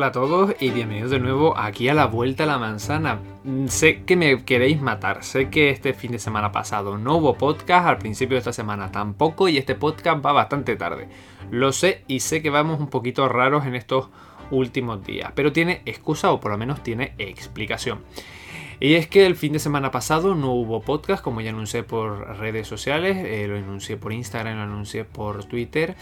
[0.00, 3.20] Hola a todos y bienvenidos de nuevo aquí a la Vuelta a la Manzana.
[3.44, 7.34] Mm, sé que me queréis matar, sé que este fin de semana pasado no hubo
[7.34, 11.06] podcast, al principio de esta semana tampoco y este podcast va bastante tarde.
[11.50, 14.08] Lo sé y sé que vamos un poquito raros en estos
[14.50, 18.00] últimos días, pero tiene excusa o por lo menos tiene explicación.
[18.82, 22.38] Y es que el fin de semana pasado no hubo podcast, como ya anuncié por
[22.38, 25.96] redes sociales, eh, lo anuncié por Instagram, lo anuncié por Twitter.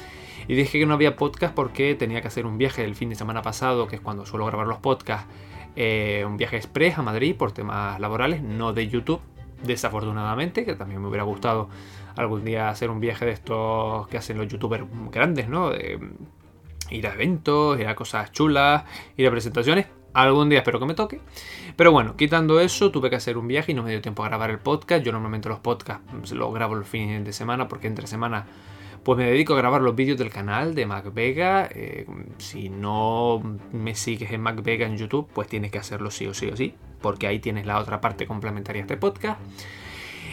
[0.46, 3.16] Y dije que no había podcast porque tenía que hacer un viaje el fin de
[3.16, 5.26] semana pasado, que es cuando suelo grabar los podcasts,
[5.74, 9.20] eh, un viaje express a Madrid por temas laborales, no de YouTube,
[9.64, 11.68] desafortunadamente, que también me hubiera gustado
[12.14, 15.72] algún día hacer un viaje de estos que hacen los youtubers grandes, ¿no?
[16.90, 18.84] Ir a eventos, ir a cosas chulas,
[19.16, 21.20] ir a presentaciones, Algún día espero que me toque.
[21.76, 24.28] Pero bueno, quitando eso, tuve que hacer un viaje y no me dio tiempo a
[24.28, 25.04] grabar el podcast.
[25.04, 28.46] Yo normalmente los podcasts los grabo los fines de semana porque entre semana
[29.04, 31.68] pues me dedico a grabar los vídeos del canal de MacVega.
[31.72, 32.06] Eh,
[32.38, 33.40] si no
[33.72, 36.74] me sigues en MacVega en YouTube, pues tienes que hacerlo sí o sí o sí,
[37.00, 39.40] porque ahí tienes la otra parte complementaria de este podcast.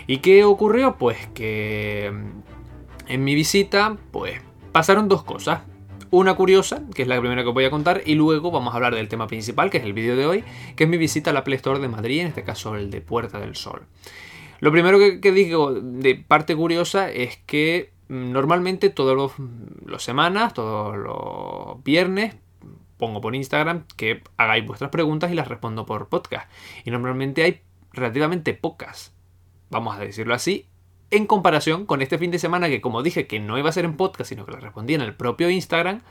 [0.07, 0.97] ¿Y qué ocurrió?
[0.97, 2.11] Pues que
[3.07, 5.61] en mi visita, pues pasaron dos cosas
[6.19, 8.95] una curiosa, que es la primera que voy a contar, y luego vamos a hablar
[8.95, 10.43] del tema principal, que es el vídeo de hoy,
[10.75, 13.39] que es mi visita al Apple Store de Madrid, en este caso el de Puerta
[13.39, 13.83] del Sol.
[14.59, 19.31] Lo primero que, digo de parte curiosa es que mm, normalmente todos los,
[19.85, 22.35] los semanas, todos los viernes,
[22.97, 26.49] pongo por Instagram que hagáis vuestras preguntas y las respondo por podcast.
[26.85, 29.13] Y normalmente hay relativamente pocas,
[29.69, 30.67] vamos a decirlo así,
[31.11, 33.85] en comparación con este fin de semana que como dije que no iba a ser
[33.85, 36.01] en podcast, sino que le respondía en el propio Instagram,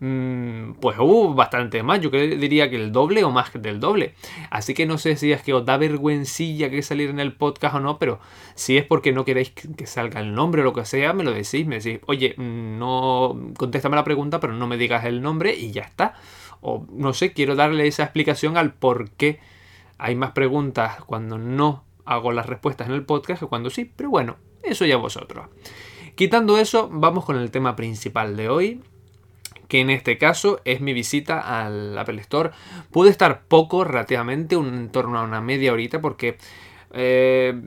[0.00, 4.14] mm, pues hubo bastante más, yo diría que el doble o más del doble.
[4.50, 7.76] Así que no sé si es que os da vergüencilla que salir en el podcast
[7.76, 8.20] o no, pero
[8.54, 11.32] si es porque no queréis que salga el nombre o lo que sea, me lo
[11.32, 15.70] decís, me decís, oye, no contéstame la pregunta, pero no me digas el nombre y
[15.70, 16.14] ya está.
[16.60, 19.40] O no sé, quiero darle esa explicación al por qué
[19.98, 24.36] hay más preguntas cuando no hago las respuestas en el podcast cuando sí, pero bueno,
[24.62, 25.46] eso ya vosotros.
[26.16, 28.82] Quitando eso, vamos con el tema principal de hoy,
[29.68, 32.50] que en este caso es mi visita al Apple Store.
[32.90, 36.36] Pude estar poco, relativamente, un, en torno a una media horita, porque,
[36.92, 37.58] eh,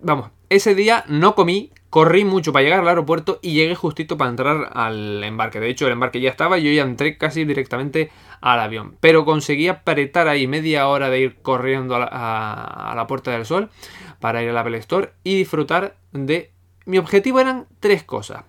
[0.00, 4.30] vamos, ese día no comí, corrí mucho para llegar al aeropuerto y llegué justito para
[4.30, 5.60] entrar al embarque.
[5.60, 8.96] De hecho, el embarque ya estaba y yo ya entré casi directamente al avión.
[9.00, 13.70] Pero conseguí apretar ahí media hora de ir corriendo a la, Puerta del Sol
[14.20, 16.52] para ir al Apple Store y disfrutar de...
[16.86, 18.44] Mi objetivo eran tres cosas.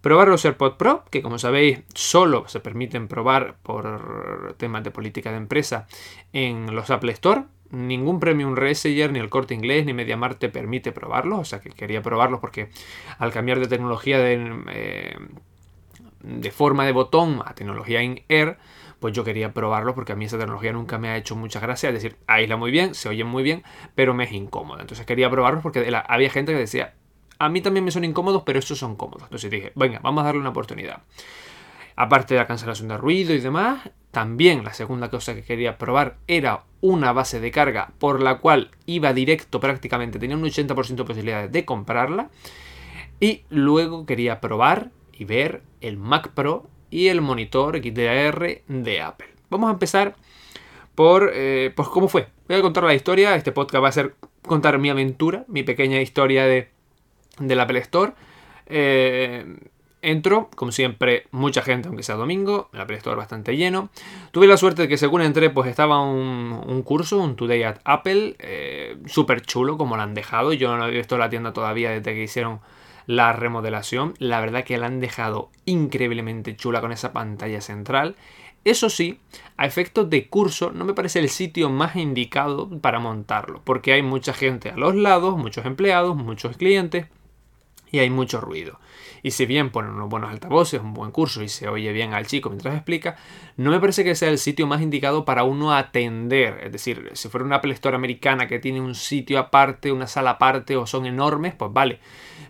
[0.00, 5.30] Probar los AirPods Pro, que como sabéis solo se permiten probar por temas de política
[5.32, 5.88] de empresa
[6.32, 7.42] en los Apple Store.
[7.70, 11.38] Ningún Premium Reseller, ni el Corte Inglés, ni MediaMarkt te permite probarlos.
[11.40, 12.70] O sea que quería probarlos porque
[13.18, 15.16] al cambiar de tecnología de, eh,
[16.22, 18.58] de forma de botón a tecnología in Air,
[19.00, 21.90] pues yo quería probarlo porque a mí esa tecnología nunca me ha hecho mucha gracia.
[21.90, 23.62] Es decir, aísla muy bien, se oye muy bien,
[23.94, 24.80] pero me es incómoda.
[24.80, 26.94] Entonces quería probarlos porque había gente que decía,
[27.38, 29.24] a mí también me son incómodos, pero estos son cómodos.
[29.24, 31.02] Entonces dije, venga, vamos a darle una oportunidad.
[32.00, 36.16] Aparte de la cancelación de ruido y demás, también la segunda cosa que quería probar
[36.28, 41.04] era una base de carga por la cual iba directo prácticamente, tenía un 80% de
[41.04, 42.30] posibilidades de comprarla.
[43.18, 49.30] Y luego quería probar y ver el Mac Pro y el monitor XDR de Apple.
[49.50, 50.14] Vamos a empezar
[50.94, 52.28] por eh, pues cómo fue.
[52.46, 53.34] Voy a contar la historia.
[53.34, 54.14] Este podcast va a ser
[54.46, 56.68] contar mi aventura, mi pequeña historia de,
[57.40, 58.12] del Apple Store.
[58.66, 59.44] Eh,
[60.02, 63.90] entro, como siempre, mucha gente, aunque sea domingo, el Apple Store bastante lleno.
[64.30, 68.36] Tuve la suerte de que según entré, pues estaba un, curso, un Today at Apple,
[68.38, 70.52] eh, súper chulo, como lo han dejado.
[70.52, 72.60] Yo no he visto la tienda todavía desde que hicieron
[73.06, 74.14] la remodelación.
[74.18, 78.16] La verdad que la han dejado increíblemente chula con esa pantalla central.
[78.64, 79.20] Eso sí,
[79.56, 84.02] a efectos de curso no me parece el sitio más indicado para montarlo, porque hay
[84.02, 87.06] mucha gente a los lados, muchos empleados, muchos clientes
[87.90, 88.78] y hay mucho ruido.
[89.22, 92.26] Y si bien ponen unos buenos altavoces, un buen curso y se oye bien al
[92.26, 93.16] chico mientras explica,
[93.56, 96.60] no me parece que sea el sitio más indicado para uno atender.
[96.62, 100.30] Es decir, si fuera una Apple Store americana que tiene un sitio aparte, una sala
[100.30, 102.00] aparte o son enormes, pues vale.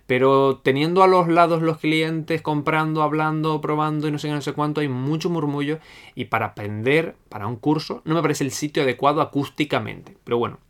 [0.06, 4.40] Pero teniendo a los lados los clientes comprando, hablando, probando y no sé qué, no
[4.40, 5.80] sé cuánto, hay mucho murmullo
[6.14, 10.16] y para aprender, para un curso, no me parece el sitio adecuado acústicamente.
[10.24, 10.60] Pero bueno,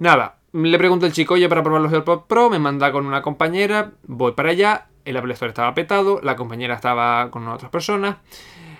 [0.00, 3.22] nada, le pregunto al chico, oye, para probar los AirPods Pro, me manda con una
[3.22, 8.16] compañera, voy para allá, el Apple Store estaba petado, la compañera estaba con otras personas.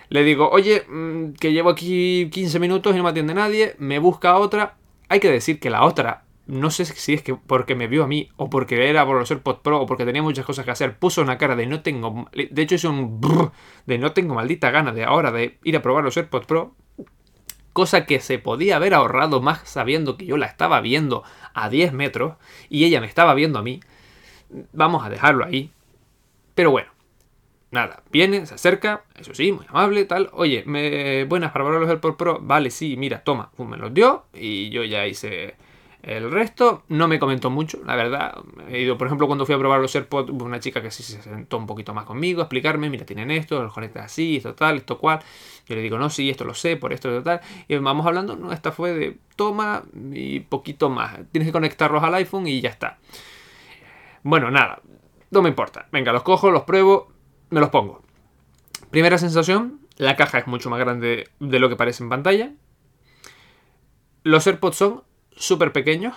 [0.08, 3.98] Le digo, oye, mm, que llevo aquí 15 minutos y no me atiende nadie, me
[3.98, 4.76] busca otra.
[5.08, 8.06] Hay que decir que la otra no sé si es que porque me vio a
[8.08, 10.98] mí, o porque era por los AirPods Pro, o porque tenía muchas cosas que hacer,
[10.98, 12.28] puso una cara de no tengo.
[12.32, 13.52] De hecho, hizo un brrr
[13.86, 16.74] de no tengo maldita gana de ahora de ir a probar los AirPods Pro.
[17.72, 21.22] Cosa que se podía haber ahorrado más sabiendo que yo la estaba viendo
[21.54, 22.34] a 10 metros
[22.68, 23.80] y ella me estaba viendo a mí.
[24.72, 25.70] Vamos a dejarlo ahí.
[26.54, 26.90] Pero bueno,
[27.70, 30.30] nada, viene, se acerca, eso sí, muy amable, tal.
[30.32, 32.38] Oye, me, buenas para probar los AirPods Pro.
[32.40, 35.54] Vale, sí, mira, toma, me los dio y yo ya hice
[36.02, 36.82] el resto.
[36.88, 38.42] No me comentó mucho, la verdad.
[38.68, 41.22] He ido, por ejemplo, cuando fui a probar los AirPods, una chica que sí se
[41.22, 44.78] sentó un poquito más conmigo a explicarme, mira, tienen esto, los conectas así, esto tal,
[44.78, 45.20] esto cual.
[45.66, 47.40] Yo le digo, no, sí, esto lo sé, por esto, esto tal.
[47.68, 49.82] Y vamos hablando, no, esta fue de toma
[50.12, 51.18] y poquito más.
[51.32, 52.98] Tienes que conectarlos al iPhone y ya está.
[54.22, 54.80] Bueno, nada,
[55.30, 55.86] no me importa.
[55.92, 57.12] Venga, los cojo, los pruebo,
[57.50, 58.02] me los pongo.
[58.90, 62.52] Primera sensación, la caja es mucho más grande de lo que parece en pantalla.
[64.22, 65.02] Los AirPods son
[65.40, 66.14] súper pequeños,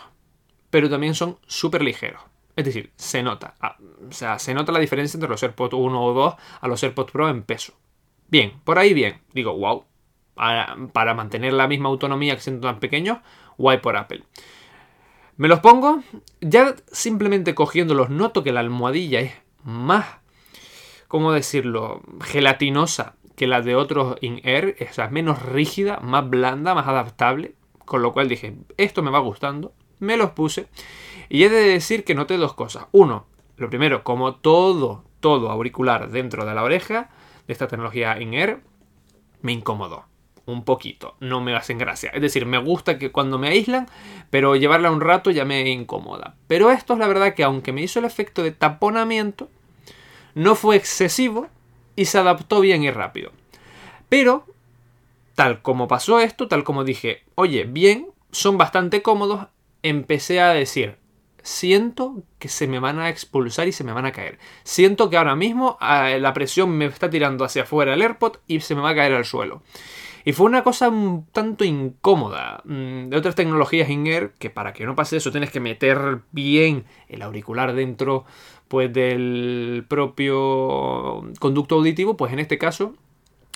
[0.70, 2.22] pero también son súper ligeros.
[2.56, 3.56] Es decir, se nota.
[3.60, 3.78] Ah,
[4.08, 7.12] o sea, se nota la diferencia entre los AirPods 1 o 2 a los AirPods
[7.12, 7.74] Pro en peso.
[8.28, 9.22] Bien, por ahí bien.
[9.34, 9.86] Digo, wow.
[10.36, 13.20] Para, mantener la misma autonomía que siendo tan pequeños,
[13.58, 14.24] guay por Apple.
[15.38, 16.04] Me los pongo,
[16.42, 19.34] ya simplemente cogiéndolos noto que la almohadilla es
[19.64, 20.06] más
[21.14, 26.88] ¿cómo decirlo?, gelatinosa que la de otros in-air, o sea, menos rígida, más blanda, más
[26.88, 27.54] adaptable,
[27.86, 30.68] con lo cual dije, esto me va gustando, me los puse,
[31.30, 32.86] y he de decir que noté dos cosas.
[32.92, 33.26] Uno,
[33.58, 37.10] lo primero, como todo, todo auricular dentro de la oreja
[37.48, 38.62] de esta tecnología in-air,
[39.42, 40.06] me incomodó
[40.46, 42.12] un poquito, no me hacen gracia.
[42.14, 43.88] Es decir, me gusta que cuando me aíslan,
[44.30, 46.36] pero llevarla un rato ya me incomoda.
[46.48, 49.50] Pero esto es la verdad que aunque me hizo el efecto de taponamiento,
[50.36, 51.48] no fue excesivo
[51.96, 53.32] y se adaptó bien y rápido.
[54.10, 54.46] Pero,
[55.36, 59.48] tal como pasó esto, tal como dije, oye, bien, son bastante cómodos,
[59.82, 60.98] empecé a decir,
[61.44, 64.40] siento que se me van a expulsar y se me van a caer.
[64.64, 68.62] Siento que ahora mismo eh, la presión me está tirando hacia afuera el AirPod y
[68.62, 69.62] se me va a caer al suelo.
[70.26, 72.62] Y fue una cosa un tanto incómoda.
[72.64, 76.86] Mm, de otras tecnologías in-air, que para que no pase eso tienes que meter bien
[77.10, 78.26] el auricular dentro
[78.70, 82.96] pues del propio conducto auditivo, pues en este caso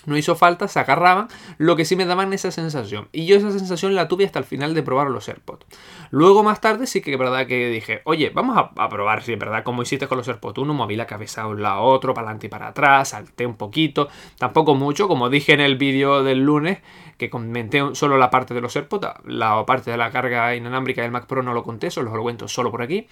[0.08, 1.28] no hizo falta, se agarraban,
[1.58, 3.10] lo que sí me daban esa sensación.
[3.12, 5.66] Y yo esa sensación la tuve hasta el final de probar los AirPods.
[6.10, 9.40] Luego más tarde sí que es verdad que dije, oye, vamos a, probar si es
[9.40, 10.60] verdad como hiciste con los AirPods.
[10.60, 13.56] Uno moví la cabeza a un lado otro, para adelante y para atrás, salté un
[13.56, 14.08] poquito,
[14.38, 16.80] tampoco mucho, como dije en el vídeo del lunes,
[17.18, 21.12] que comenté solo la parte de los AirPods, la parte de la carga inalámbrica del
[21.12, 23.08] Mac Pro no lo conté, solo lo cuento solo por aquí.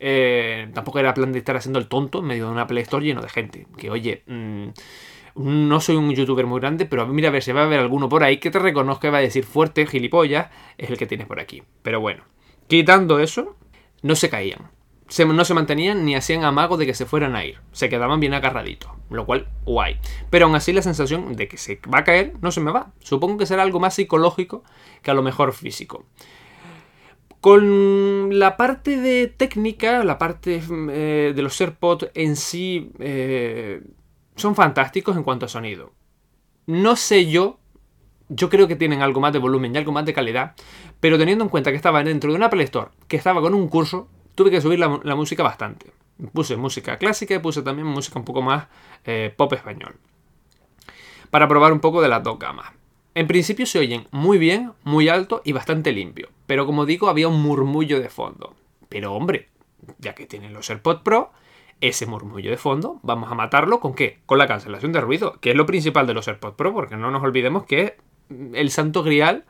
[0.00, 3.04] Eh, tampoco era plan de estar haciendo el tonto en medio de una Play Store
[3.04, 3.66] lleno de gente.
[3.76, 4.68] Que oye, mm,
[5.38, 8.08] no soy un youtuber muy grande, pero mira a ver si va a haber alguno
[8.08, 11.26] por ahí que te reconozca y va a decir fuerte, gilipollas, es el que tienes
[11.26, 11.62] por aquí.
[11.82, 12.24] Pero bueno,
[12.66, 13.56] quitando eso,
[14.02, 14.70] no se caían
[15.26, 17.58] no se mantenían ni hacían amago de que se fueran a ir.
[17.72, 19.96] Se quedaban bien agarraditos, lo cual guay.
[20.30, 22.92] Pero aún así la sensación de que se va a caer no se me va.
[23.00, 24.62] Supongo que será algo más psicológico
[25.02, 26.04] que a lo mejor físico.
[27.40, 30.60] Con la parte de técnica, la parte
[30.90, 33.80] eh, de los AirPods en sí, eh,
[34.38, 35.92] son fantásticos en cuanto a sonido.
[36.66, 37.58] No sé yo,
[38.28, 40.54] yo creo que tienen algo más de volumen y algo más de calidad,
[41.00, 43.68] pero teniendo en cuenta que estaba dentro de una Play Store, que estaba con un
[43.68, 45.92] curso, tuve que subir la, música bastante.
[46.32, 48.66] Puse música clásica y puse también música un poco más
[49.04, 49.96] eh, pop español.
[51.30, 52.72] Para probar un poco de las dos gamas.
[53.14, 56.28] En principio se oyen muy bien, muy alto y bastante limpio.
[56.46, 58.54] Pero como digo, había un murmullo de fondo.
[58.88, 59.48] Pero hombre,
[59.98, 61.32] ya que tienen los AirPods Pro,
[61.80, 64.20] ese murmullo de fondo vamos a matarlo con qué?
[64.26, 67.10] Con la cancelación de ruido, que es lo principal de los AirPods Pro, porque no
[67.10, 67.92] nos olvidemos que es
[68.54, 69.44] el santo grial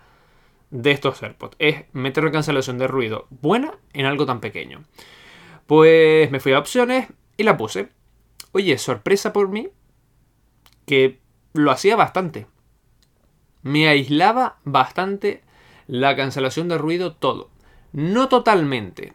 [0.70, 1.56] de estos AirPods.
[1.58, 4.84] Es meter cancelación de ruido buena en algo tan pequeño.
[5.66, 7.88] Pues me fui a opciones y la puse.
[8.52, 9.68] Oye, sorpresa por mí,
[10.86, 11.20] que
[11.52, 12.46] lo hacía bastante.
[13.62, 15.42] Me aislaba bastante
[15.86, 17.50] la cancelación de ruido todo.
[17.92, 19.14] No totalmente.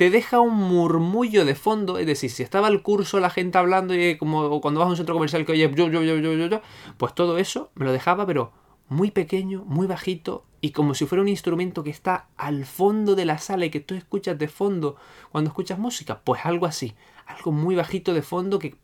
[0.00, 3.94] Te deja un murmullo de fondo, es decir, si estaba el curso, la gente hablando
[3.94, 6.62] y como cuando vas a un centro comercial que oye, yo, yo, yo, yo, yo,
[6.96, 8.50] pues todo eso me lo dejaba, pero
[8.88, 13.26] muy pequeño, muy bajito y como si fuera un instrumento que está al fondo de
[13.26, 14.96] la sala y que tú escuchas de fondo
[15.32, 16.94] cuando escuchas música, pues algo así,
[17.26, 18.76] algo muy bajito de fondo que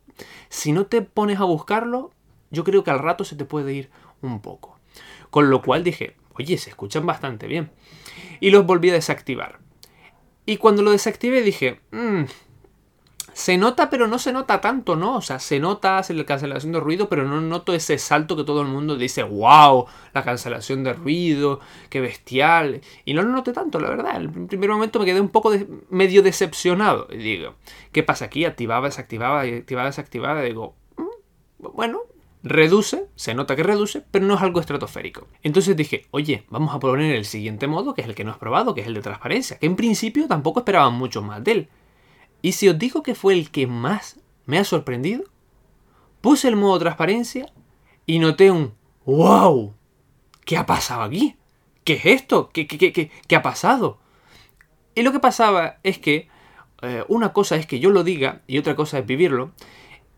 [0.51, 2.11] si no te pones a buscarlo,
[2.51, 3.89] yo creo que al rato se te puede ir
[4.21, 4.79] un poco.
[5.31, 7.71] Con lo cual dije, oye, se escuchan bastante bien.
[8.39, 9.65] Y los volví a desactivar.
[10.47, 12.23] Y cuando lo desactivé dije, mmm,
[13.37, 15.17] se nota, pero no se nota tanto, ¿no?
[15.17, 18.63] O sea, se nota la cancelación de ruido, pero no noto ese salto que todo
[18.63, 19.85] el mundo dice, wow,
[20.15, 21.61] la cancelación de ruido,
[21.91, 22.81] qué bestial.
[23.05, 24.17] Y no lo noté tanto, la verdad.
[24.17, 25.53] En el primer momento me quedé un poco
[25.91, 27.09] medio decepcionado.
[27.11, 27.57] Y digo,
[27.93, 28.47] ¿qué pasa aquí?
[28.47, 30.43] Activaba, desactivaba, activaba, desactivaba.
[30.43, 32.01] Y digo, mm, bueno,
[32.49, 35.27] reduce, se nota que reduce, pero no es algo estratosférico.
[35.43, 38.39] Entonces dije, oye, vamos a poner el siguiente modo, que es el que no has
[38.39, 41.69] probado, que es el de transparencia, que en principio tampoco esperaban mucho más de él.
[42.43, 45.25] Y si os digo que fue el que más me ha sorprendido,
[46.21, 47.53] puse el modo transparencia
[48.07, 48.75] y noté un
[49.05, 49.75] ¡Wow!
[50.45, 51.37] ¿Qué ha pasado aquí?
[51.85, 52.51] ¿Qué es esto?
[52.53, 53.99] ¿Qué, qué, qué, qué ha pasado?
[54.95, 56.29] Y lo que pasaba es que
[56.83, 59.53] eh, una cosa es que yo lo diga y otra cosa es vivirlo.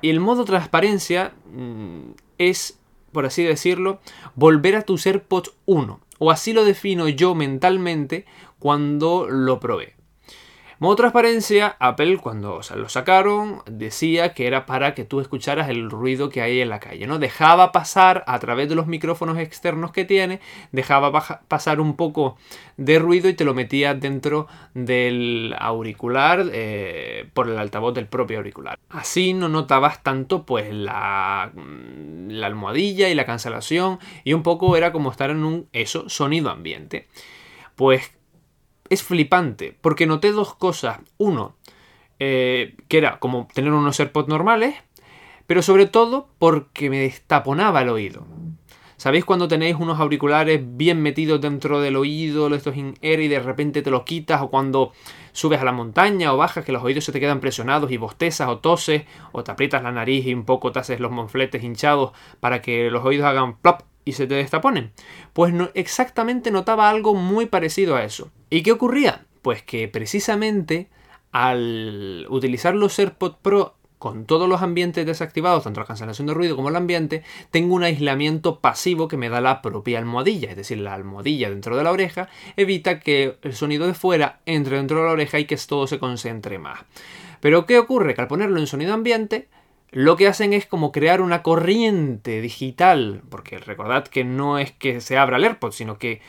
[0.00, 2.78] Y el modo transparencia mm, es,
[3.12, 4.00] por así decirlo,
[4.34, 6.00] volver a tu AirPod 1.
[6.18, 8.26] O así lo defino yo mentalmente
[8.58, 9.97] cuando lo probé.
[10.80, 16.28] Modo transparencia, Apple cuando lo sacaron decía que era para que tú escucharas el ruido
[16.28, 17.18] que hay en la calle, ¿no?
[17.18, 20.38] Dejaba pasar a través de los micrófonos externos que tiene,
[20.70, 21.10] dejaba
[21.48, 22.38] pasar un poco
[22.76, 28.38] de ruido y te lo metía dentro del auricular eh, por el altavoz del propio
[28.38, 28.78] auricular.
[28.88, 31.50] Así no notabas tanto pues la,
[32.28, 36.50] la almohadilla y la cancelación y un poco era como estar en un eso sonido
[36.50, 37.08] ambiente.
[37.74, 38.12] Pues
[38.90, 41.00] es flipante, porque noté dos cosas.
[41.16, 41.56] Uno,
[42.18, 44.74] eh, que era como tener unos AirPods normales,
[45.46, 48.26] pero sobre todo porque me destaponaba el oído.
[48.98, 53.80] ¿Sabéis cuando tenéis unos auriculares bien metidos dentro del oído, estos in-air y de repente
[53.80, 54.42] te los quitas?
[54.42, 54.92] O cuando
[55.30, 58.48] subes a la montaña o bajas que los oídos se te quedan presionados y bostezas
[58.48, 62.10] o toses o te aprietas la nariz y un poco te haces los monfletes hinchados
[62.40, 64.92] para que los oídos hagan plop y se te destaponen.
[65.34, 68.30] Pues no, exactamente notaba algo muy parecido a eso.
[68.48, 69.26] ¿Y qué ocurría?
[69.42, 70.88] Pues que precisamente
[71.30, 76.56] al utilizar los AirPods Pro con todos los ambientes desactivados, tanto la cancelación de ruido
[76.56, 80.78] como el ambiente, tengo un aislamiento pasivo que me da la propia almohadilla, es decir,
[80.78, 85.04] la almohadilla dentro de la oreja evita que el sonido de fuera entre dentro de
[85.04, 86.80] la oreja y que todo se concentre más.
[87.40, 88.14] Pero ¿qué ocurre?
[88.14, 89.48] Que al ponerlo en sonido ambiente,
[89.90, 95.00] lo que hacen es como crear una corriente digital, porque recordad que no es que
[95.00, 96.20] se abra el AirPod, sino que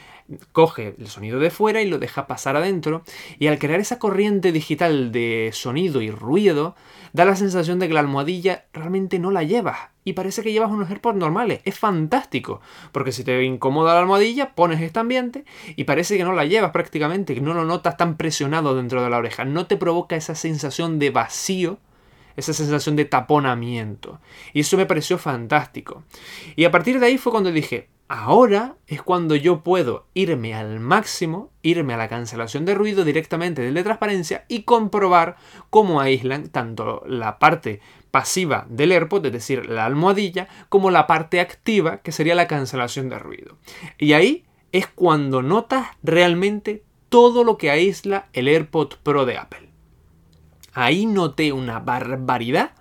[0.51, 3.03] coge el sonido de fuera y lo deja pasar adentro,
[3.39, 6.75] y al crear esa corriente digital de sonido y ruido,
[7.13, 10.71] da la sensación de que la almohadilla realmente no la llevas, y parece que llevas
[10.71, 12.61] unos AirPods normales, es fantástico,
[12.91, 16.71] porque si te incomoda la almohadilla, pones este ambiente y parece que no la llevas
[16.71, 20.35] prácticamente, que no lo notas tan presionado dentro de la oreja, no te provoca esa
[20.35, 21.79] sensación de vacío
[22.39, 24.19] esa sensación de taponamiento.
[24.53, 26.03] Y eso me pareció fantástico.
[26.55, 30.79] Y a partir de ahí fue cuando dije, ahora es cuando yo puedo irme al
[30.79, 35.38] máximo, irme a la cancelación de ruido directamente desde transparencia y comprobar
[35.69, 37.81] cómo aíslan tanto la parte
[38.12, 43.10] pasiva del AirPod, es decir, la almohadilla, como la parte activa, que sería la cancelación
[43.10, 43.58] de ruido.
[44.00, 49.68] Y ahí es cuando notas realmente todo lo que aísla el AirPod Pro de Apple.
[50.73, 52.71] Ahí noté una barbaridad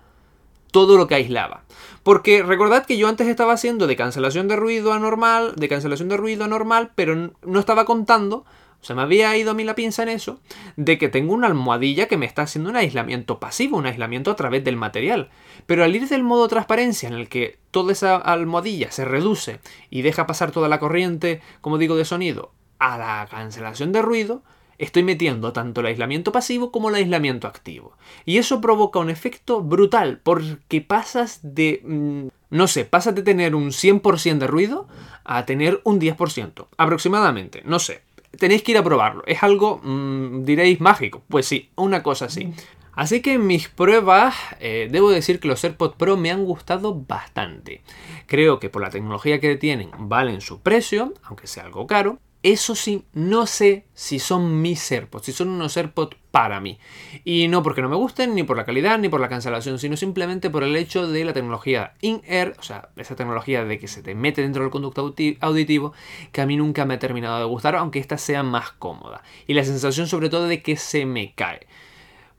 [0.70, 1.64] todo lo que aislaba.
[2.02, 6.16] Porque recordad que yo antes estaba haciendo de cancelación de ruido anormal, de cancelación de
[6.16, 8.44] ruido anormal, pero no estaba contando,
[8.80, 10.40] o sea, me había ido a mí la pinza en eso,
[10.76, 14.36] de que tengo una almohadilla que me está haciendo un aislamiento pasivo, un aislamiento a
[14.36, 15.30] través del material.
[15.66, 20.02] Pero al ir del modo transparencia en el que toda esa almohadilla se reduce y
[20.02, 24.42] deja pasar toda la corriente, como digo, de sonido, a la cancelación de ruido,
[24.78, 27.96] estoy metiendo tanto el aislamiento pasivo como el aislamiento activo.
[28.24, 31.82] Y eso provoca un efecto brutal porque pasas de...
[31.84, 34.88] Mm, no sé, pasas de tener un 100% de ruido
[35.24, 36.66] a tener un 10%.
[36.78, 38.00] Aproximadamente, no sé.
[38.38, 39.22] Tenéis que ir a probarlo.
[39.26, 41.22] Es algo, mm, diréis, mágico.
[41.28, 42.54] Pues sí, una cosa así.
[42.98, 46.94] Así que en mis pruebas eh, debo decir que los AirPods Pro me han gustado
[46.94, 47.82] bastante.
[48.26, 52.18] Creo que por la tecnología que tienen valen su precio, aunque sea algo caro.
[52.44, 56.78] Eso sí, no sé si son mis AirPods, si son unos AirPods para mí.
[57.24, 59.96] Y no porque no me gusten, ni por la calidad, ni por la cancelación, sino
[59.96, 64.04] simplemente por el hecho de la tecnología in-air, o sea, esa tecnología de que se
[64.04, 65.92] te mete dentro del conducto auditivo,
[66.30, 69.24] que a mí nunca me ha terminado de gustar, aunque esta sea más cómoda.
[69.48, 71.66] Y la sensación sobre todo de que se me cae.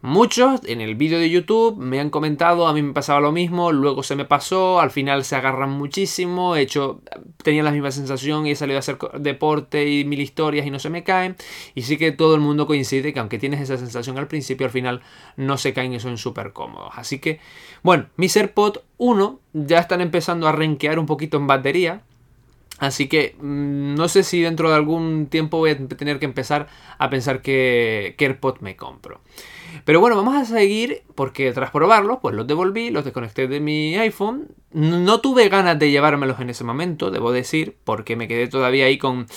[0.01, 3.73] Muchos en el vídeo de YouTube me han comentado, a mí me pasaba lo mismo,
[3.73, 7.01] luego se me pasó, al final se agarran muchísimo, he hecho,
[7.43, 10.79] tenía la misma sensación y he salido a hacer deporte y mil historias y no
[10.79, 11.35] se me caen.
[11.75, 14.71] Y sí que todo el mundo coincide que aunque tienes esa sensación al principio, al
[14.71, 15.01] final
[15.35, 16.93] no se caen y son súper cómodos.
[16.95, 17.41] Así que,
[17.83, 22.03] bueno, mis AirPods 1 ya están empezando a renquear un poquito en batería.
[22.77, 26.69] Así que mm, no sé si dentro de algún tiempo voy a tener que empezar
[26.97, 29.19] a pensar que, que AirPod me compro.
[29.85, 33.95] Pero bueno, vamos a seguir porque tras probarlos, pues los devolví, los desconecté de mi
[33.97, 34.47] iPhone.
[34.71, 38.97] No tuve ganas de llevármelos en ese momento, debo decir, porque me quedé todavía ahí
[38.97, 39.27] con...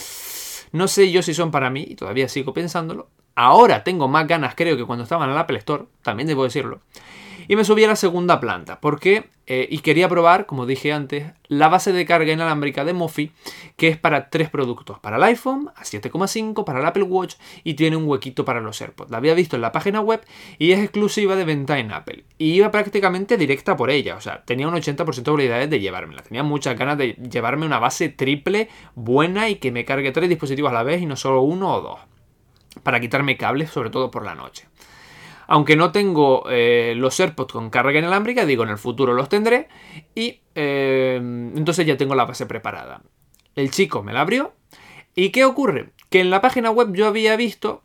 [0.73, 3.09] No sé yo si son para mí, y todavía sigo pensándolo.
[3.35, 6.81] Ahora tengo más ganas, creo, que cuando estaban en el Apple Store, también debo decirlo.
[7.53, 11.35] Y me subí a la segunda planta, porque eh, y quería probar, como dije antes,
[11.49, 13.31] la base de carga inalámbrica de Mofi,
[13.77, 17.75] que es para tres productos, para el iPhone a 7,5, para el Apple Watch y
[17.75, 19.11] tiene un huequito para los AirPods.
[19.11, 20.25] La había visto en la página web
[20.59, 22.25] y es exclusiva de venta en Apple.
[22.39, 26.23] Y iba prácticamente directa por ella, o sea, tenía un 80% de probabilidades de llevármela.
[26.23, 30.71] Tenía muchas ganas de llevarme una base triple buena y que me cargue tres dispositivos
[30.71, 32.01] a la vez y no solo uno o dos.
[32.83, 34.69] Para quitarme cables, sobre todo por la noche.
[35.53, 39.69] Aunque no tengo eh, los AirPods con carga inalámbrica, digo, en el futuro los tendré.
[40.15, 43.03] Y eh, entonces ya tengo la base preparada.
[43.55, 44.55] El chico me la abrió.
[45.15, 45.91] ¿Y qué ocurre?
[46.09, 47.83] Que en la página web yo había visto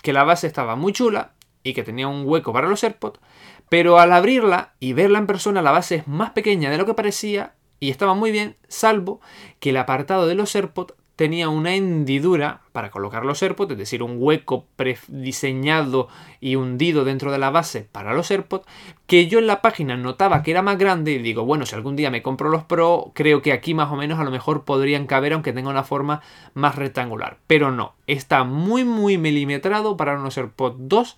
[0.00, 3.20] que la base estaba muy chula y que tenía un hueco para los AirPods.
[3.68, 6.94] Pero al abrirla y verla en persona, la base es más pequeña de lo que
[6.94, 9.20] parecía y estaba muy bien, salvo
[9.60, 14.02] que el apartado de los AirPods tenía una hendidura para colocar los AirPods, es decir,
[14.02, 16.08] un hueco prediseñado
[16.40, 18.66] y hundido dentro de la base para los AirPods,
[19.06, 21.96] que yo en la página notaba que era más grande y digo, bueno, si algún
[21.96, 25.06] día me compro los Pro, creo que aquí más o menos a lo mejor podrían
[25.06, 26.20] caber aunque tenga una forma
[26.52, 31.16] más rectangular, pero no, está muy muy milimetrado para unos AirPods 2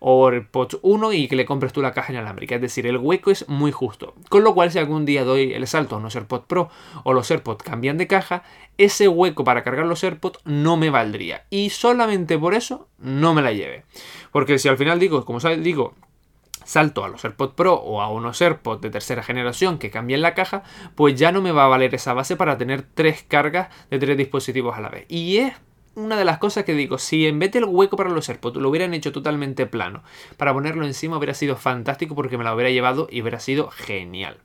[0.00, 2.54] o AirPods 1 y que le compres tú la caja inalámbrica.
[2.54, 4.14] Es decir, el hueco es muy justo.
[4.28, 6.70] Con lo cual, si algún día doy el salto a unos AirPods Pro
[7.04, 8.42] o los AirPods cambian de caja,
[8.76, 11.44] ese hueco para cargar los AirPods no me valdría.
[11.50, 13.84] Y solamente por eso no me la lleve.
[14.32, 15.94] Porque si al final digo, como digo,
[16.64, 20.34] salto a los AirPods Pro o a unos AirPods de tercera generación que cambien la
[20.34, 20.62] caja,
[20.94, 24.16] pues ya no me va a valer esa base para tener tres cargas de tres
[24.16, 25.06] dispositivos a la vez.
[25.08, 25.54] Y es
[25.98, 28.68] una de las cosas que digo, si en vez del hueco para los AirPods lo
[28.68, 30.02] hubieran hecho totalmente plano,
[30.36, 34.38] para ponerlo encima hubiera sido fantástico porque me lo hubiera llevado y hubiera sido genial.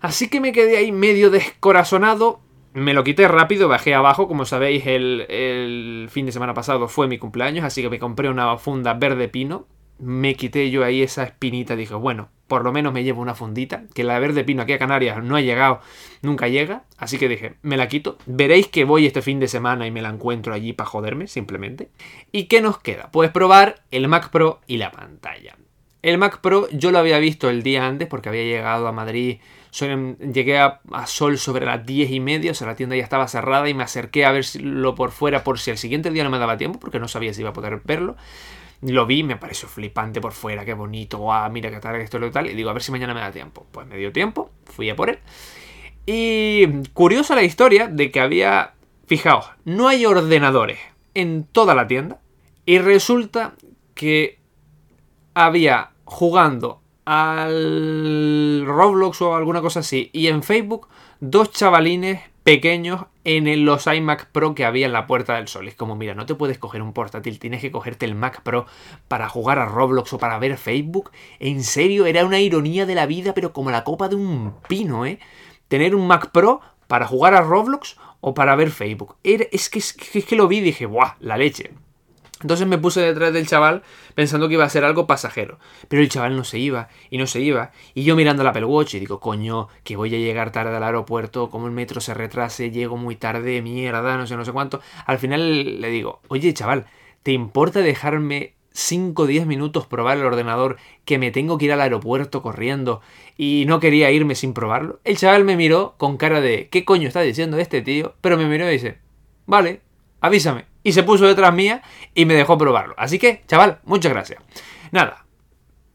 [0.00, 2.40] Así que me quedé ahí medio descorazonado,
[2.72, 7.06] me lo quité rápido, bajé abajo, como sabéis el, el, fin de semana pasado fue
[7.06, 9.66] mi cumpleaños, así que me compré una funda verde pino,
[9.98, 13.84] me quité yo ahí esa espinita, dije, bueno, por lo menos me llevo una fundita,
[13.94, 15.80] que la verde pino aquí a Canarias no ha llegado,
[16.22, 19.86] nunca llega, así que dije, me la quito, veréis que voy este fin de semana
[19.86, 21.88] y me la encuentro allí para joderme, simplemente.
[22.32, 23.10] ¿Y qué nos queda?
[23.12, 25.56] Pues probar el Mac Pro y la pantalla.
[26.02, 29.38] El Mac Pro yo lo había visto el día antes porque había llegado a Madrid,
[29.80, 33.68] llegué a, Sol sobre las 10 y media, o sea, la tienda ya estaba cerrada
[33.68, 36.56] y me acerqué a verlo por fuera por si el siguiente día no me daba
[36.56, 38.16] tiempo, porque no sabía si iba a poder verlo.
[38.82, 42.30] Lo vi, me pareció flipante por fuera, qué bonito, guau, mira qué tal, esto lo
[42.30, 42.50] tal.
[42.50, 43.66] Y digo, a ver si mañana me da tiempo.
[43.70, 45.18] Pues me dio tiempo, fui a por él.
[46.06, 48.74] Y curiosa la historia de que había,
[49.06, 50.78] fijaos, no hay ordenadores
[51.14, 52.20] en toda la tienda.
[52.66, 53.54] Y resulta
[53.94, 54.38] que
[55.34, 60.88] había jugando al Roblox o alguna cosa así y en Facebook
[61.20, 65.66] dos chavalines pequeños en los iMac Pro que había en la Puerta del Sol.
[65.66, 68.66] Es como, mira, no te puedes coger un portátil, tienes que cogerte el Mac Pro
[69.08, 71.10] para jugar a Roblox o para ver Facebook.
[71.40, 75.06] En serio, era una ironía de la vida, pero como la copa de un pino,
[75.06, 75.18] ¿eh?
[75.68, 79.16] Tener un Mac Pro para jugar a Roblox o para ver Facebook.
[79.22, 81.16] es, que, es, que, es que lo vi y dije, ¡buah!
[81.20, 81.72] La leche.
[82.44, 83.82] Entonces me puse detrás del chaval
[84.14, 85.58] pensando que iba a ser algo pasajero.
[85.88, 87.72] Pero el chaval no se iba y no se iba.
[87.94, 90.84] Y yo mirando la Apple Watch y digo, coño, que voy a llegar tarde al
[90.84, 94.82] aeropuerto, como el metro se retrase, llego muy tarde, mierda, no sé, no sé cuánto.
[95.06, 96.84] Al final le digo, oye chaval,
[97.22, 100.76] ¿te importa dejarme 5 o 10 minutos probar el ordenador
[101.06, 103.00] que me tengo que ir al aeropuerto corriendo
[103.38, 105.00] y no quería irme sin probarlo?
[105.04, 108.16] El chaval me miró con cara de, ¿qué coño está diciendo este tío?
[108.20, 108.98] Pero me miró y dice,
[109.46, 109.80] vale,
[110.20, 111.82] avísame y se puso detrás mía
[112.14, 112.94] y me dejó probarlo.
[112.96, 114.40] Así que, chaval, muchas gracias.
[114.92, 115.26] Nada,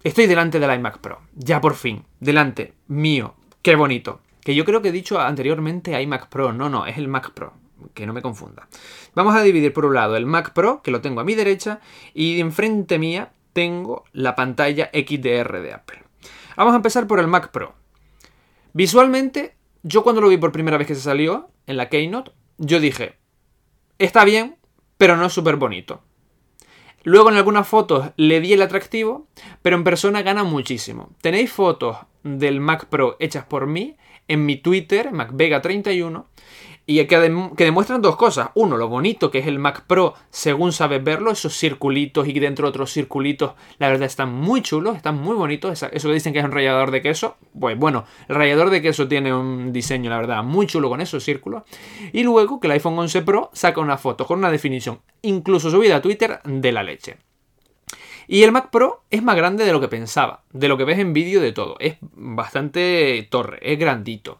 [0.03, 4.19] estoy delante del iMac Pro, ya por fin, delante mío, qué bonito.
[4.43, 7.53] Que yo creo que he dicho anteriormente iMac Pro, no, no, es el Mac Pro,
[7.93, 8.67] que no me confunda.
[9.13, 11.79] Vamos a dividir por un lado el Mac Pro, que lo tengo a mi derecha,
[12.13, 16.03] y enfrente mía tengo la pantalla XDR de Apple.
[16.55, 17.75] Vamos a empezar por el Mac Pro.
[18.73, 22.79] Visualmente, yo cuando lo vi por primera vez que se salió en la Keynote, yo
[22.79, 23.17] dije,
[23.97, 24.57] está bien,
[24.99, 26.01] pero no es súper bonito.
[27.03, 29.27] Luego en algunas fotos le di el atractivo,
[29.61, 31.11] pero en persona gana muchísimo.
[31.21, 33.95] Tenéis fotos del Mac Pro hechas por mí
[34.27, 36.25] en mi Twitter, MacVega31,
[36.89, 38.49] y que, demuestran dos cosas.
[38.55, 42.67] Uno, lo bonito que es el Mac Pro según sabes verlo, esos circulitos y dentro
[42.67, 45.83] otros circulitos, la verdad están muy chulos, están muy bonitos.
[45.83, 49.07] Eso que dicen que es un rallador de queso, pues bueno, el rallador de queso
[49.07, 51.61] tiene un diseño, la verdad, muy chulo con esos círculos.
[52.11, 55.97] Y luego que el iPhone 11 Pro saca una foto con una definición, incluso subida
[55.97, 57.17] a Twitter, de la leche.
[58.27, 60.97] Y el Mac Pro es más grande de lo que pensaba, de lo que ves
[60.97, 61.75] en vídeo de todo.
[61.79, 64.39] Es bastante torre, es grandito.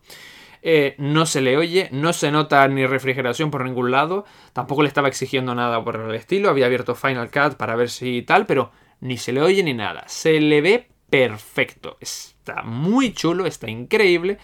[0.62, 4.90] Eh, no se le oye, no se nota ni refrigeración por ningún lado, tampoco le
[4.90, 8.72] estaba exigiendo nada por el estilo, había abierto Final Cut para ver si tal, pero
[9.00, 14.38] ni se le oye ni nada, se le ve perfecto, está muy chulo, está increíble.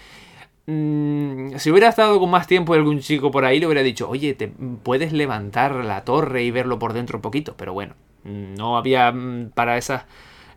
[0.68, 4.34] Mm, si hubiera estado con más tiempo algún chico por ahí le hubiera dicho, oye,
[4.34, 9.12] te puedes levantar la torre y verlo por dentro un poquito, pero bueno, no había
[9.12, 10.06] mm, para esas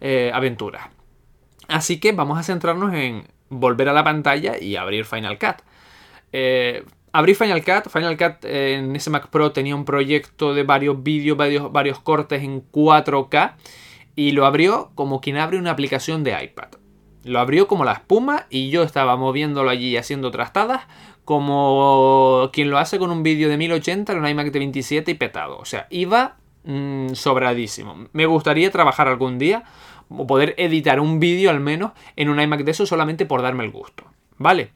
[0.00, 0.88] eh, aventuras.
[1.68, 5.62] Así que vamos a centrarnos en volver a la pantalla y abrir Final Cut.
[6.32, 7.90] Eh, abrí Final Cut.
[7.90, 12.42] Final Cut eh, en ese Mac Pro tenía un proyecto de varios vídeos, varios, cortes
[12.42, 13.54] en 4K.
[14.16, 16.68] Y lo abrió como quien abre una aplicación de iPad.
[17.24, 20.86] Lo abrió como la espuma y yo estaba moviéndolo allí haciendo trastadas
[21.24, 25.14] como quien lo hace con un vídeo de 1080 en un iMac de 27 y
[25.14, 25.58] petado.
[25.58, 28.06] O sea, iba mm, sobradísimo.
[28.14, 29.64] Me gustaría trabajar algún día
[30.10, 33.64] o poder editar un vídeo al menos en un iMac de eso solamente por darme
[33.64, 34.04] el gusto.
[34.38, 34.72] ¿Vale?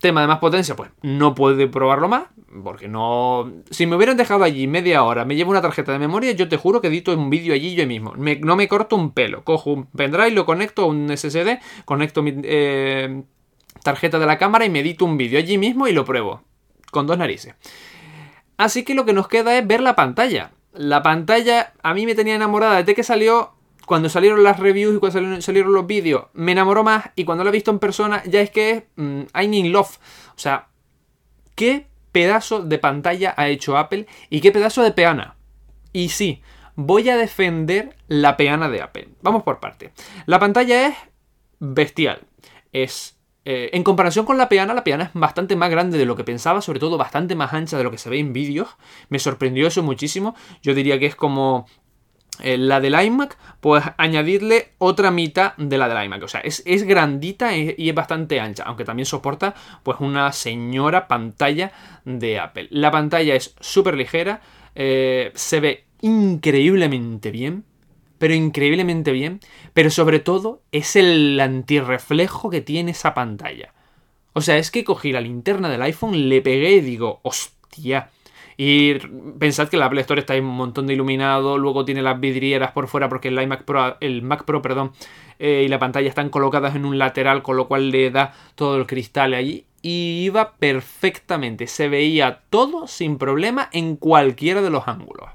[0.00, 2.24] Tema de más potencia, pues no puedo probarlo más,
[2.64, 3.52] porque no...
[3.70, 6.56] Si me hubieran dejado allí media hora, me llevo una tarjeta de memoria, yo te
[6.56, 8.14] juro que edito un vídeo allí yo mismo.
[8.16, 12.32] no me corto un pelo, cojo un pendrive, lo conecto a un SSD, conecto mi
[12.44, 13.24] eh,
[13.82, 16.42] tarjeta de la cámara y me edito un vídeo allí mismo y lo pruebo.
[16.90, 17.54] Con dos narices.
[18.56, 20.52] Así que lo que nos queda es ver la pantalla.
[20.72, 23.52] La pantalla a mí me tenía enamorada desde que salió
[23.90, 27.50] cuando salieron las reviews y cuando salieron, los vídeos, me enamoró más y cuando lo
[27.50, 29.98] he visto en persona ya es que es mm, I'm in love.
[30.28, 30.68] O sea,
[31.56, 35.34] qué pedazo de pantalla ha hecho Apple y qué pedazo de peana.
[35.92, 36.40] Y sí,
[36.76, 39.08] voy a defender la peana de Apple.
[39.22, 39.90] Vamos por parte.
[40.24, 40.94] La pantalla es
[41.58, 42.20] bestial.
[42.70, 46.14] Es eh, en comparación con la peana, la peana es bastante más grande de lo
[46.14, 48.68] que pensaba, sobre todo bastante más ancha de lo que se ve en vídeos.
[49.08, 50.36] Me sorprendió eso muchísimo.
[50.62, 51.66] Yo diría que es como
[52.42, 56.22] eh, la del iMac, pues añadirle otra mitad de la del iMac.
[56.22, 61.72] O sea, es, grandita y es bastante ancha, aunque también soporta pues una señora pantalla
[62.04, 62.68] de Apple.
[62.70, 64.40] La pantalla es súper ligera,
[64.74, 67.64] eh, se ve increíblemente bien,
[68.18, 69.40] pero increíblemente bien,
[69.72, 73.72] pero sobre todo es el antirreflejo que tiene esa pantalla.
[74.32, 78.10] O sea, es que cogí la linterna del iPhone, le pegué y digo, hostia,
[78.62, 78.98] y
[79.38, 82.72] pensad que la Apple Store está ahí un montón de iluminado, luego tiene las vidrieras
[82.72, 84.92] por fuera porque el iMac Pro, el Mac Pro, perdón,
[85.38, 88.76] eh, y la pantalla están colocadas en un lateral, con lo cual le da todo
[88.76, 89.64] el cristal allí.
[89.80, 95.30] Y iba perfectamente, se veía todo sin problema en cualquiera de los ángulos.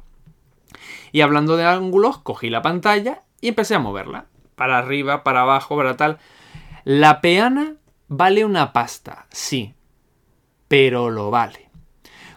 [1.12, 4.28] Y hablando de ángulos, cogí la pantalla y empecé a moverla.
[4.56, 6.20] Para arriba, para abajo, para tal.
[6.84, 9.74] La peana vale una pasta, sí.
[10.68, 11.65] Pero lo vale.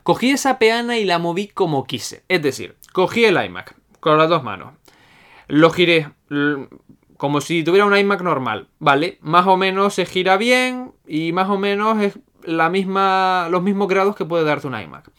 [0.09, 2.25] Cogí esa peana y la moví como quise.
[2.29, 4.73] Es decir, cogí el iMac con las dos manos.
[5.49, 6.09] Lo giré
[7.19, 9.19] como si tuviera un iMac normal, ¿vale?
[9.21, 13.87] Más o menos se gira bien y más o menos es la misma, los mismos
[13.87, 15.11] grados que puede darte un iMac.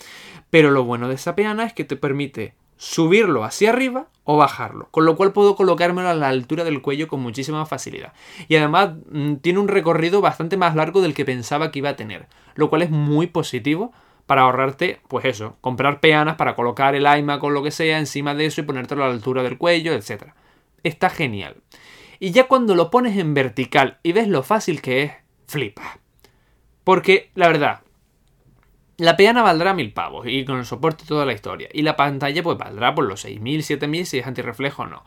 [0.49, 4.87] Pero lo bueno de esa peana es que te permite subirlo hacia arriba o bajarlo,
[4.89, 8.13] con lo cual puedo colocármelo a la altura del cuello con muchísima facilidad.
[8.47, 11.95] Y además mm, tiene un recorrido bastante más largo del que pensaba que iba a
[11.95, 12.25] tener,
[12.55, 13.93] lo cual es muy positivo
[14.29, 18.35] para ahorrarte, pues eso, comprar peanas para colocar el iMac o lo que sea encima
[18.35, 20.33] de eso y ponértelo a la altura del cuello, etc.
[20.83, 21.55] Está genial.
[22.19, 25.11] Y ya cuando lo pones en vertical y ves lo fácil que es,
[25.47, 25.97] flipa.
[26.83, 27.79] Porque, la verdad,
[28.97, 31.67] la peana valdrá mil pavos y con el soporte toda la historia.
[31.73, 35.03] Y la pantalla pues valdrá por los 6000, 7000 si es antirreflejo o no.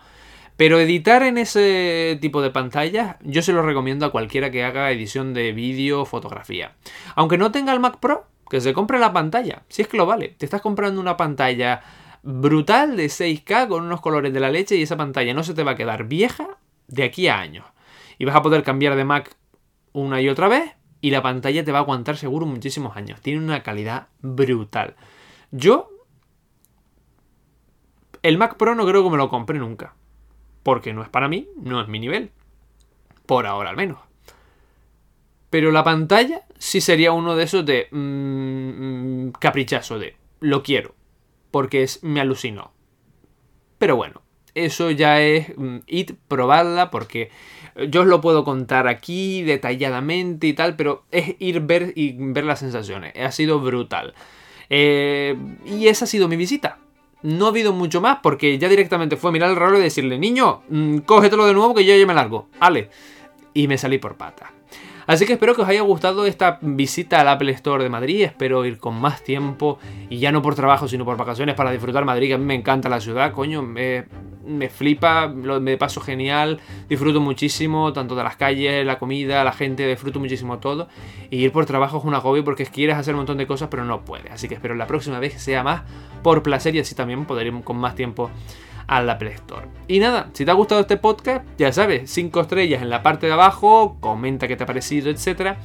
[0.57, 4.91] Pero editar en ese tipo de pantallas yo se lo recomiendo a cualquiera que haga
[4.91, 6.73] edición de vídeo o fotografía.
[7.15, 10.05] Aunque no tenga el Mac Pro, que se compre la pantalla, si es que lo
[10.05, 10.29] vale.
[10.29, 11.81] Te estás comprando una pantalla
[12.23, 15.63] brutal de 6K con unos colores de la leche y esa pantalla no se te
[15.65, 17.65] va a quedar vieja de aquí a años.
[18.19, 19.35] Y vas a poder cambiar de Mac
[19.93, 23.23] una y otra vez y la pantalla te va a aguantar seguro muchísimos años.
[23.23, 24.97] Tiene una calidad brutal.
[25.51, 25.89] Yo
[28.23, 29.95] el Mac Pro no creo que me lo compre nunca.
[30.63, 32.33] Porque no es para mí, no es mi nivel.
[33.25, 34.12] Por ahora al menos.
[35.53, 40.95] Pero la pantalla sí sería uno de esos de mm, mm, caprichazo, de lo quiero,
[41.51, 42.73] porque es, me alucinó.
[43.77, 44.23] Pero bueno,
[44.55, 47.29] eso ya es mm, ir, probarla, porque
[47.91, 52.45] yo os lo puedo contar aquí detalladamente y tal, pero es ir ver y ver
[52.45, 53.13] las sensaciones.
[53.15, 54.15] Ha sido brutal.
[54.71, 55.37] Eh,
[55.67, 56.79] y esa ha sido mi visita.
[57.21, 60.63] No ha habido mucho más porque ya directamente fue mirar el reloj y decirle, niño,
[61.05, 62.49] cógetelo de nuevo que yo ya me largo.
[62.59, 62.89] Ale.
[63.53, 64.51] Y me salí por pata.
[65.07, 68.23] Así que espero que os haya gustado esta visita al Apple Store de Madrid.
[68.23, 72.05] Espero ir con más tiempo y ya no por trabajo, sino por vacaciones para disfrutar
[72.05, 73.63] Madrid, que a mí me encanta la ciudad, coño.
[73.63, 79.87] me flipa, me paso genial, disfruto muchísimo, tanto de las calles, la comida, la gente,
[79.87, 80.89] disfruto muchísimo todo.
[81.31, 83.85] Y ir por trabajo es un agobio porque quieres hacer un montón de cosas, pero
[83.85, 84.31] no puedes.
[84.33, 85.83] Así que espero la próxima vez sea más
[86.23, 88.31] por placer y así también poder ir con más tiempo
[88.87, 89.67] a la Play Store.
[89.89, 93.27] Y nada, si te ha gustado este podcast, ya sabes, 5 estrellas en la parte
[93.27, 95.57] de abajo, comenta qué te ha parecido, etc.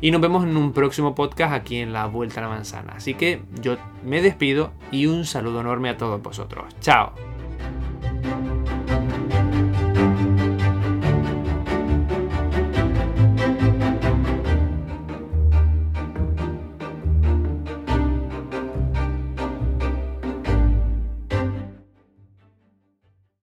[0.00, 2.94] Y nos vemos en un próximo podcast aquí en la Vuelta a la Manzana.
[2.96, 6.64] Así que yo me despido y un saludo enorme a todos vosotros.
[6.80, 7.12] Chao.